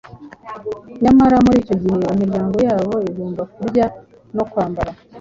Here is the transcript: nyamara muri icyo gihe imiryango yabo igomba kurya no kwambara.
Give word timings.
nyamara 1.03 1.37
muri 1.45 1.57
icyo 1.63 1.75
gihe 1.81 1.95
imiryango 2.13 2.57
yabo 2.67 2.93
igomba 3.09 3.41
kurya 3.55 3.85
no 4.35 4.43
kwambara. 4.51 4.91